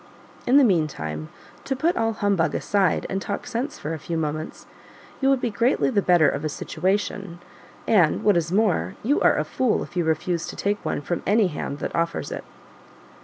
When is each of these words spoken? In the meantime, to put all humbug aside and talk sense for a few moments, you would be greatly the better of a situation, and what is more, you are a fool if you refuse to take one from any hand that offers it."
In 0.47 0.57
the 0.57 0.63
meantime, 0.63 1.29
to 1.63 1.75
put 1.75 1.95
all 1.95 2.13
humbug 2.13 2.55
aside 2.55 3.05
and 3.07 3.21
talk 3.21 3.45
sense 3.45 3.77
for 3.77 3.93
a 3.93 3.99
few 3.99 4.17
moments, 4.17 4.65
you 5.21 5.29
would 5.29 5.39
be 5.41 5.51
greatly 5.51 5.91
the 5.91 6.01
better 6.01 6.27
of 6.27 6.43
a 6.43 6.49
situation, 6.49 7.37
and 7.87 8.23
what 8.23 8.35
is 8.35 8.51
more, 8.51 8.95
you 9.03 9.21
are 9.21 9.37
a 9.37 9.43
fool 9.43 9.83
if 9.83 9.95
you 9.95 10.03
refuse 10.03 10.47
to 10.47 10.55
take 10.55 10.83
one 10.83 11.01
from 11.01 11.21
any 11.27 11.49
hand 11.49 11.77
that 11.77 11.93
offers 11.95 12.31
it." 12.31 12.43